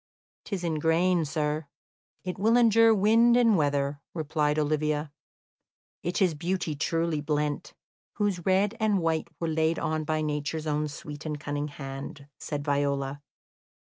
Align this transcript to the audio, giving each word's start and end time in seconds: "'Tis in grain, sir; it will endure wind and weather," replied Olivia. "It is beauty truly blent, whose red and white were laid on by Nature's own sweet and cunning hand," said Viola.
"'Tis 0.45 0.63
in 0.63 0.79
grain, 0.79 1.23
sir; 1.23 1.67
it 2.23 2.39
will 2.39 2.57
endure 2.57 2.91
wind 2.91 3.37
and 3.37 3.55
weather," 3.55 4.01
replied 4.15 4.57
Olivia. 4.57 5.11
"It 6.01 6.23
is 6.23 6.33
beauty 6.33 6.73
truly 6.75 7.21
blent, 7.21 7.75
whose 8.13 8.43
red 8.43 8.75
and 8.79 8.97
white 8.97 9.27
were 9.39 9.47
laid 9.47 9.77
on 9.77 10.03
by 10.03 10.23
Nature's 10.23 10.65
own 10.65 10.87
sweet 10.87 11.23
and 11.23 11.39
cunning 11.39 11.67
hand," 11.67 12.25
said 12.39 12.63
Viola. 12.65 13.21